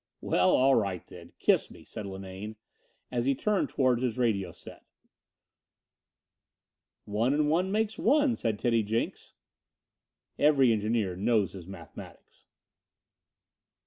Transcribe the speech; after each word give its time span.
"Well, 0.19 0.49
all 0.55 0.73
right 0.73 1.05
then. 1.05 1.33
Kiss 1.37 1.69
me," 1.69 1.83
said 1.85 2.07
Linane 2.07 2.55
as 3.11 3.25
he 3.25 3.35
turned 3.35 3.69
towards 3.69 4.01
his 4.01 4.17
radio 4.17 4.51
set. 4.51 4.81
"One 7.05 7.35
and 7.35 7.51
one 7.51 7.71
makes 7.71 7.99
one," 7.99 8.35
said 8.35 8.57
Teddy 8.57 8.81
Jenks. 8.81 9.35
Every 10.39 10.73
engineer 10.73 11.15
knows 11.15 11.51
his 11.51 11.67
mathematics. 11.67 12.47